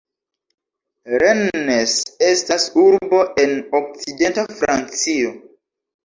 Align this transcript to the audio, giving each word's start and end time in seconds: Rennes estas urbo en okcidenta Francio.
Rennes 1.23 1.91
estas 2.27 2.65
urbo 2.83 3.19
en 3.43 3.53
okcidenta 3.81 4.47
Francio. 4.63 5.35